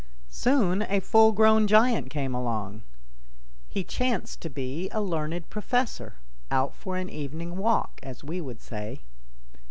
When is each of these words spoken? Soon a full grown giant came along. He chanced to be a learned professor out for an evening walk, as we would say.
Soon 0.31 0.81
a 0.81 0.99
full 0.99 1.31
grown 1.31 1.67
giant 1.67 2.09
came 2.09 2.33
along. 2.33 2.81
He 3.69 3.83
chanced 3.83 4.41
to 4.41 4.49
be 4.49 4.89
a 4.89 4.99
learned 4.99 5.47
professor 5.51 6.15
out 6.49 6.73
for 6.73 6.97
an 6.97 7.07
evening 7.07 7.55
walk, 7.55 7.99
as 8.01 8.23
we 8.23 8.41
would 8.41 8.59
say. 8.61 9.01